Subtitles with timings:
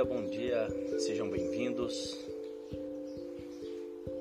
[0.00, 0.66] Dia, bom dia,
[0.98, 2.16] sejam bem-vindos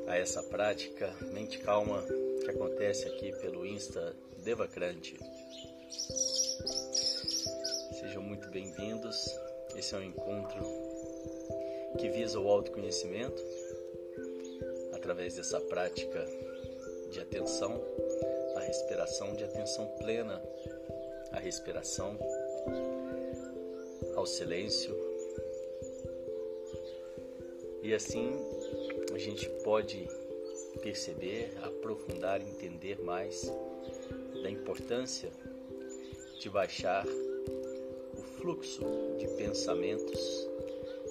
[0.08, 2.04] a essa prática Mente Calma
[2.44, 5.18] que acontece aqui pelo Insta Devacrante.
[7.98, 9.34] Sejam muito bem-vindos,
[9.78, 10.60] esse é um encontro
[11.98, 13.42] que visa o autoconhecimento
[14.92, 16.26] através dessa prática
[17.10, 17.82] de atenção,
[18.58, 20.42] a respiração, de atenção plena,
[21.32, 22.20] a respiração
[24.18, 24.99] ao silêncio
[27.90, 28.32] e assim
[29.12, 30.08] a gente pode
[30.80, 33.52] perceber, aprofundar, entender mais
[34.44, 35.32] da importância
[36.40, 38.86] de baixar o fluxo
[39.18, 40.48] de pensamentos,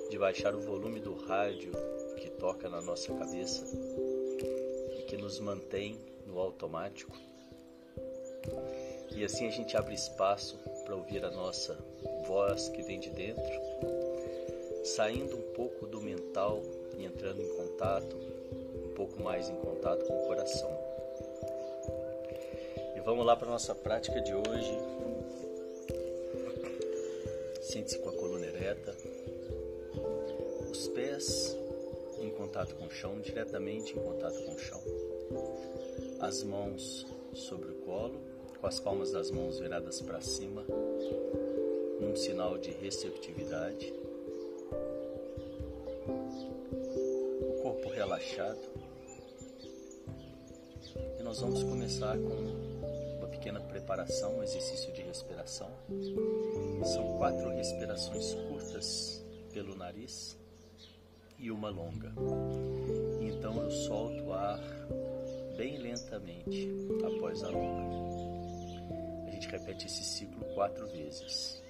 [0.09, 1.73] de baixar o volume do rádio
[2.17, 3.65] que toca na nossa cabeça
[5.01, 5.99] e que nos mantém
[6.29, 7.19] no automático.
[9.17, 11.77] E assim a gente abre espaço para ouvir a nossa
[12.25, 14.08] voz que vem de dentro
[14.89, 16.63] saindo um pouco do mental
[16.97, 20.71] e entrando em contato, um pouco mais em contato com o coração.
[22.97, 24.79] E vamos lá para a nossa prática de hoje.
[27.61, 28.97] Sente-se com a coluna ereta,
[30.71, 31.57] os pés
[32.19, 34.83] em contato com o chão, diretamente em contato com o chão.
[36.19, 38.19] As mãos sobre o colo,
[38.59, 40.65] com as palmas das mãos viradas para cima,
[42.01, 44.08] num sinal de receptividade.
[48.29, 48.59] Relaxado.
[51.19, 55.71] E nós vamos começar com uma pequena preparação, um exercício de respiração.
[56.85, 60.37] São quatro respirações curtas pelo nariz
[61.39, 62.13] e uma longa.
[63.21, 64.61] Então eu solto o ar
[65.57, 66.69] bem lentamente
[67.05, 67.99] após a longa.
[69.27, 71.63] A gente repete esse ciclo quatro vezes.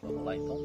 [0.00, 0.58] Vamos lá então?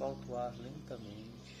[0.00, 1.60] Solta o ar lentamente.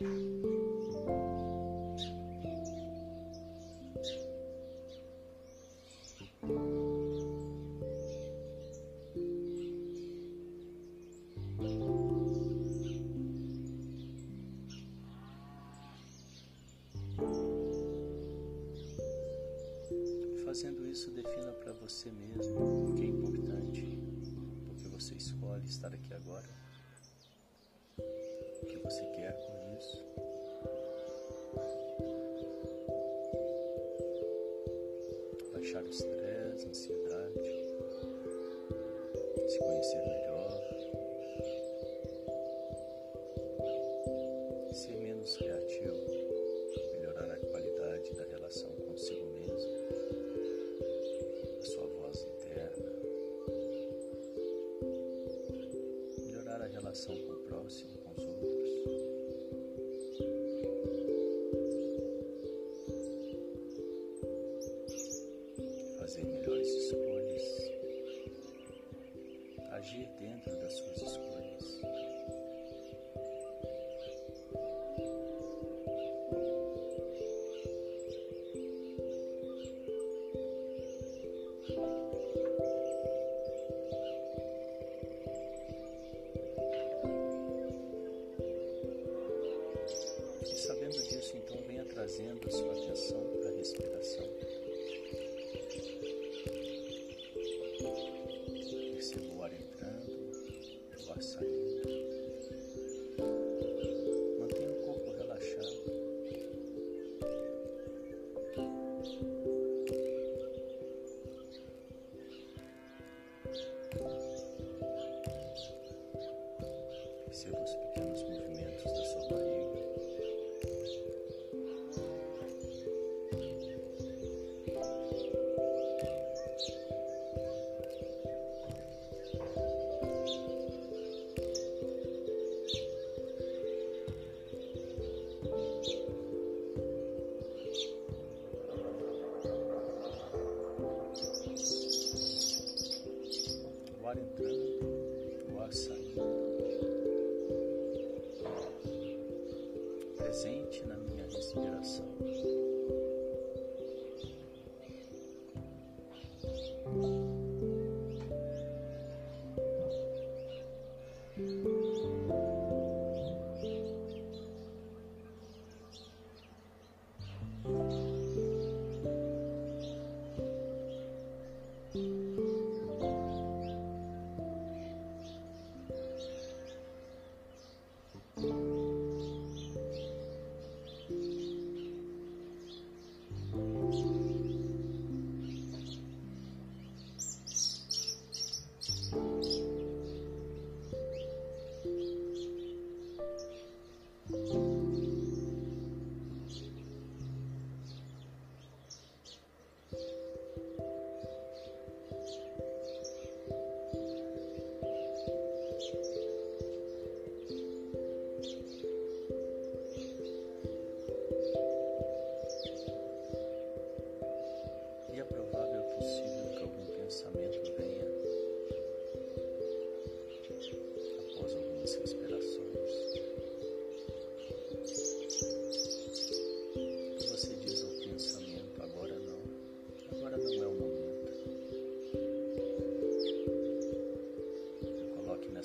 [0.00, 0.47] 嗯。
[35.68, 37.42] deixar o estresse, a ansiedade,
[39.48, 40.27] se conhecer melhor.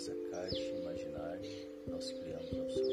[0.03, 1.49] essa caixa imaginária,
[1.87, 2.92] nós criamos ao som.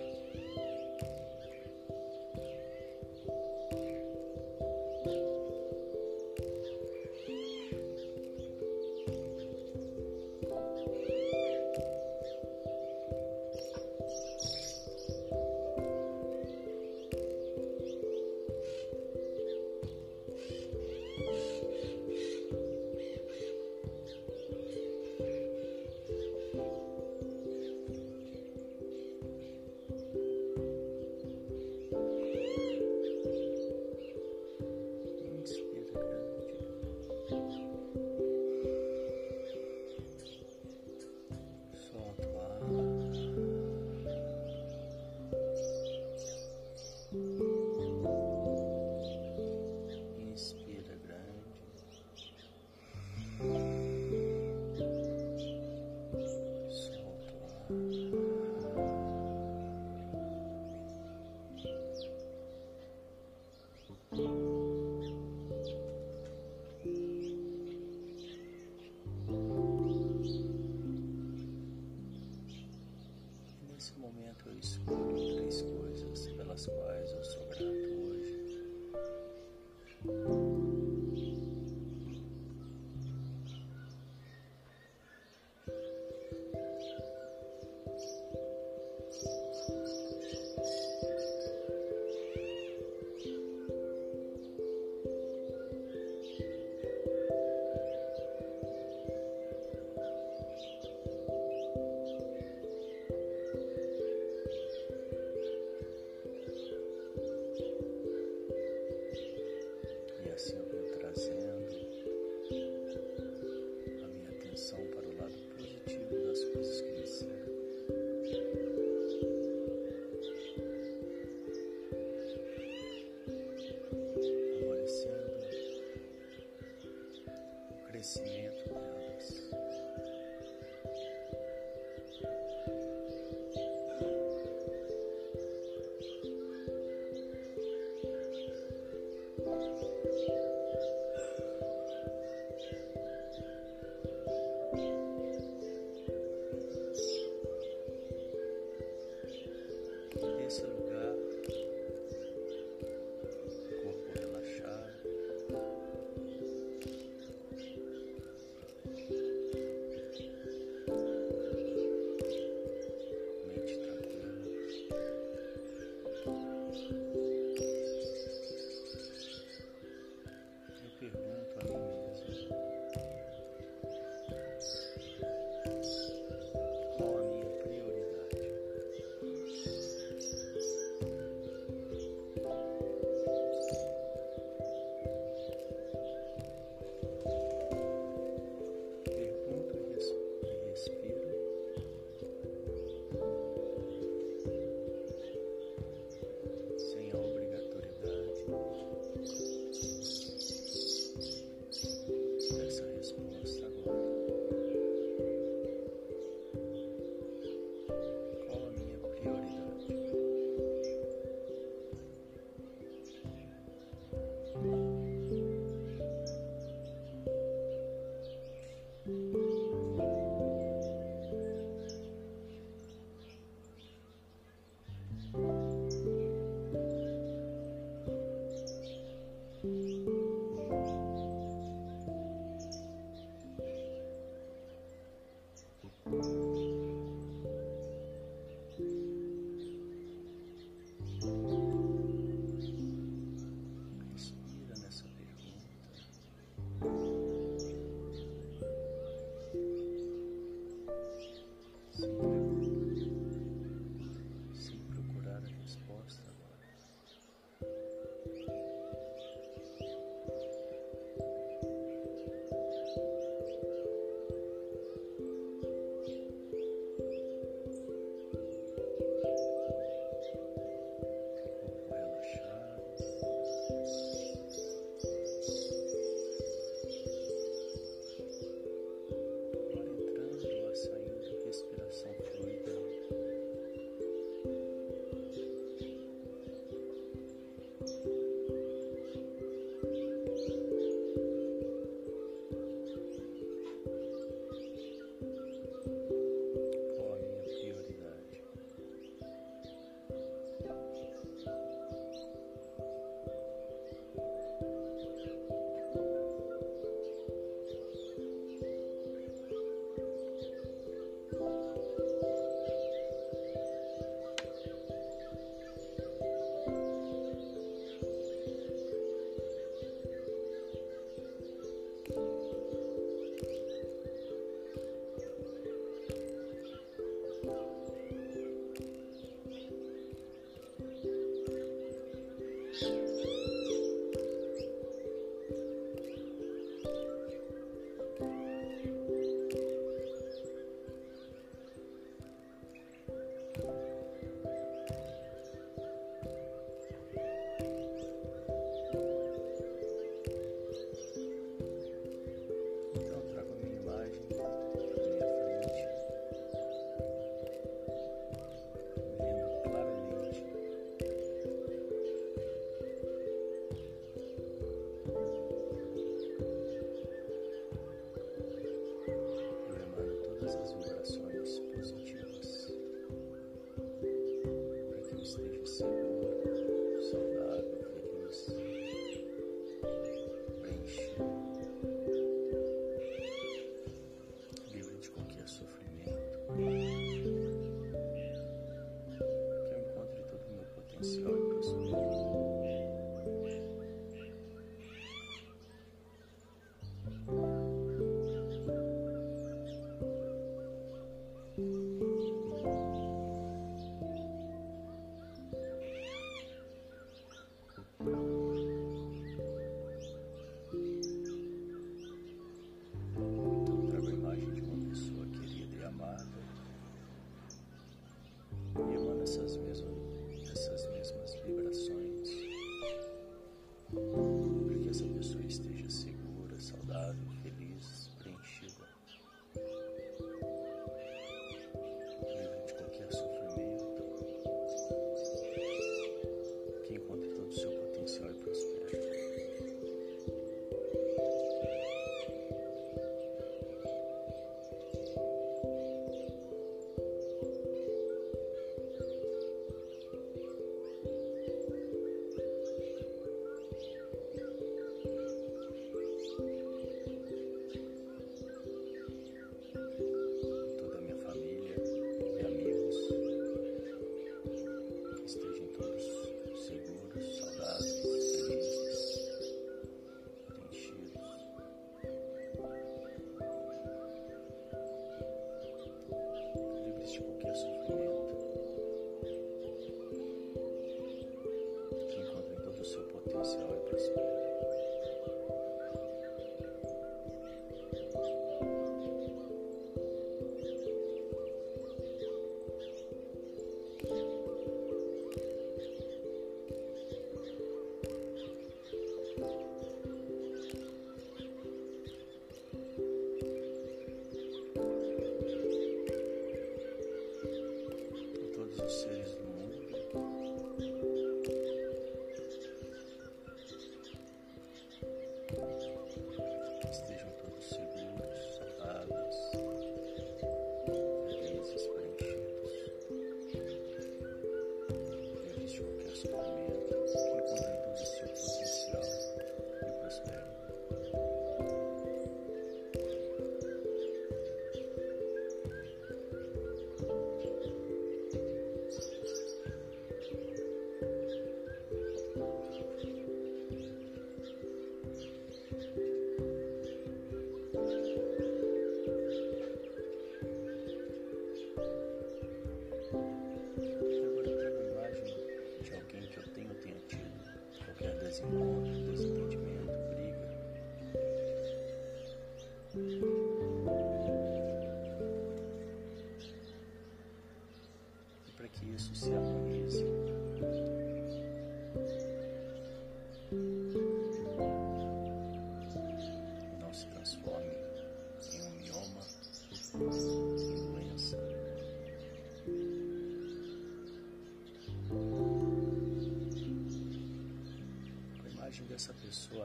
[477.21, 478.10] porque eu sou feliz.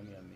[0.02, 0.35] Mente.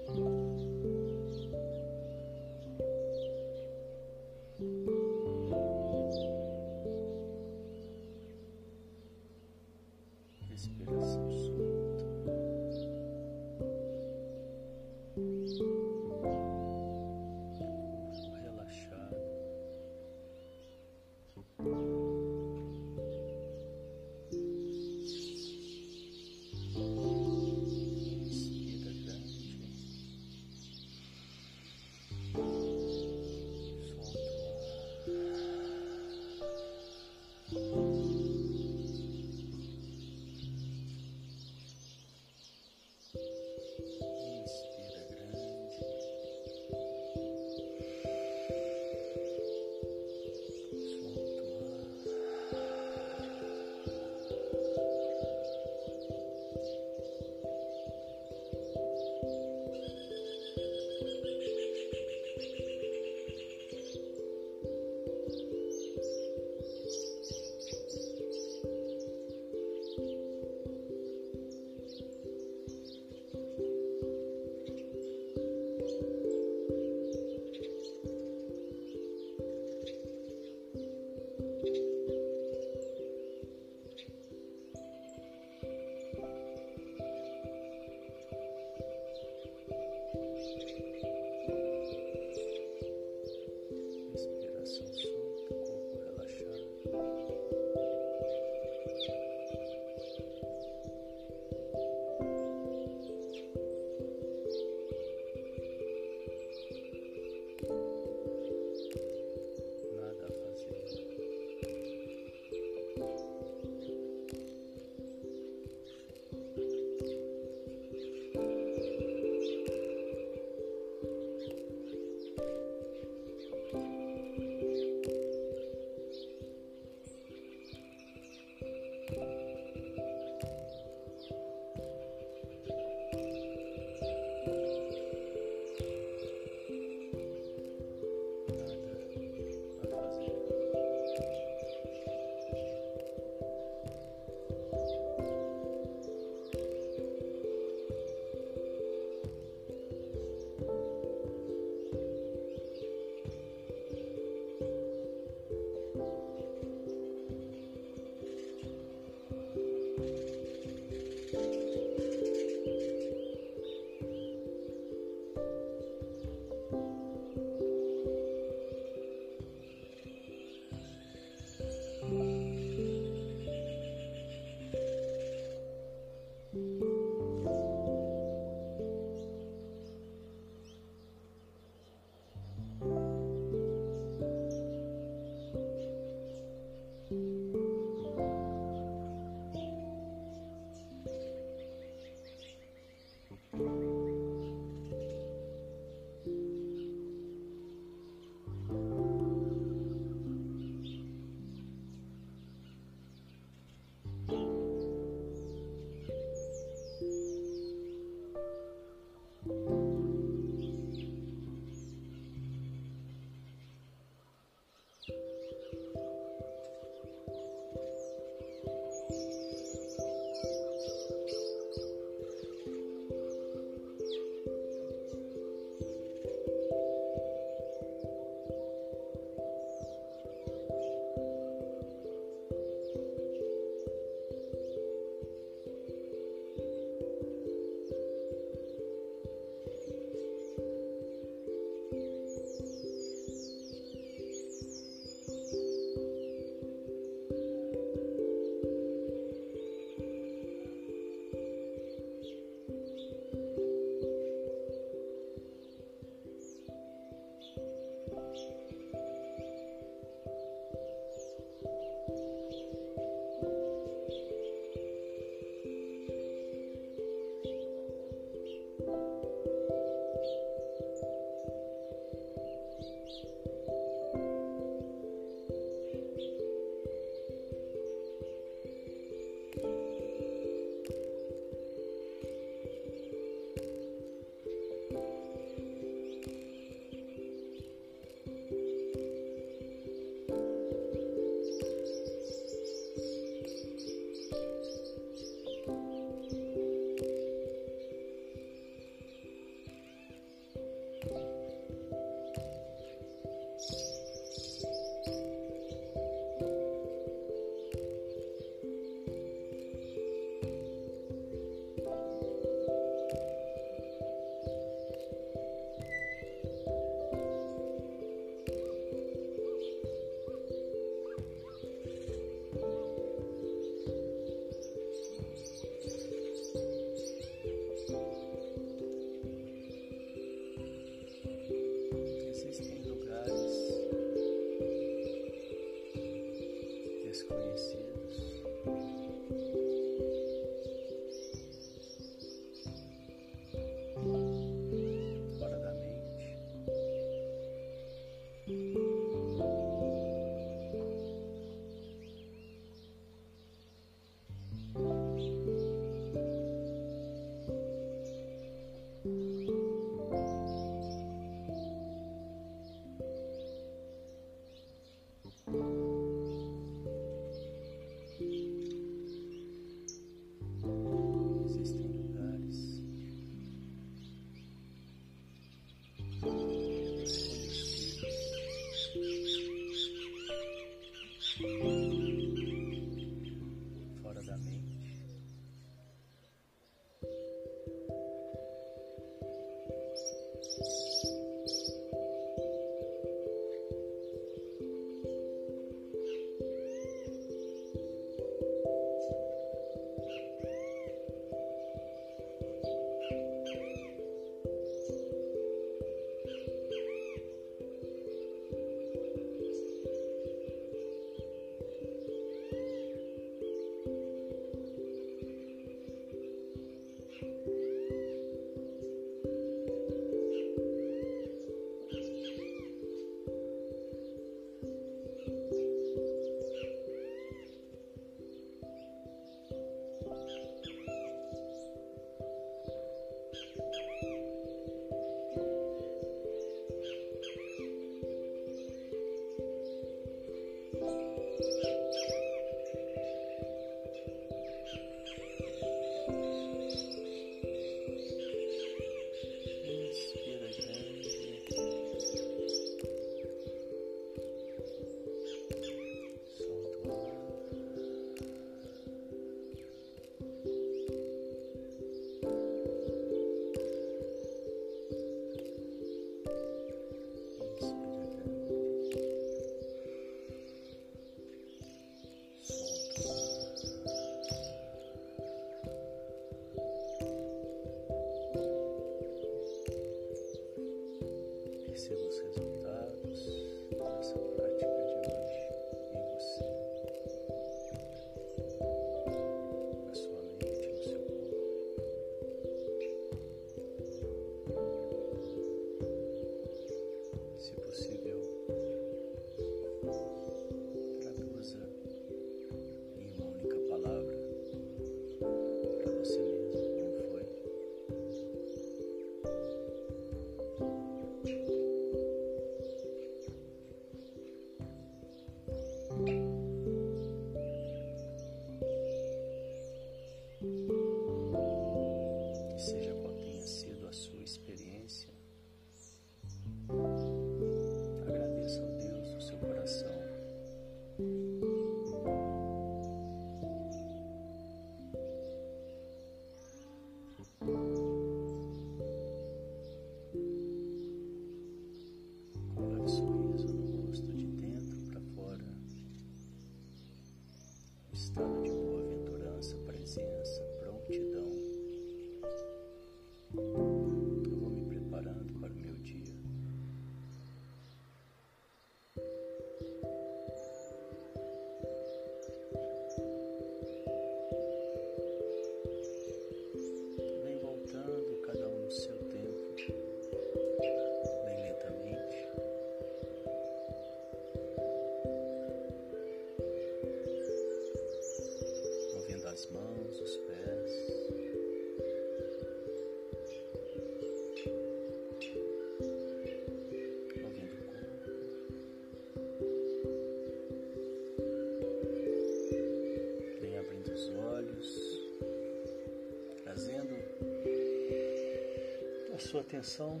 [599.28, 600.00] sua atenção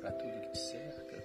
[0.00, 1.16] para tudo que te cerca.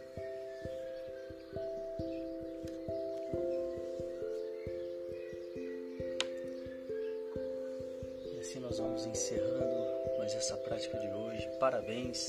[8.25, 11.49] E assim nós vamos encerrando mais essa prática de hoje.
[11.61, 12.27] Parabéns.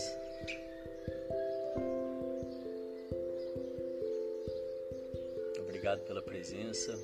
[5.59, 6.97] Obrigado pela presença.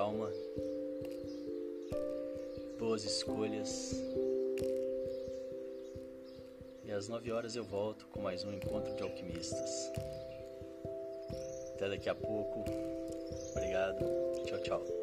[0.00, 0.32] Calma,
[2.78, 3.92] boas escolhas.
[6.82, 9.92] E às 9 horas eu volto com mais um encontro de alquimistas.
[11.74, 12.64] Até daqui a pouco.
[13.54, 14.06] Obrigado.
[14.46, 14.99] Tchau, tchau.